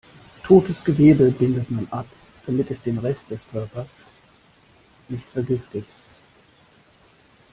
Totes 0.43 0.83
Gewebe 0.83 1.29
bindet 1.29 1.69
man 1.69 1.87
ab, 1.91 2.07
damit 2.47 2.71
es 2.71 2.81
den 2.81 2.97
Rest 2.97 3.25
der 3.29 3.37
Körpers 3.37 3.85
nicht 5.09 5.25
vergiftet. 5.25 5.85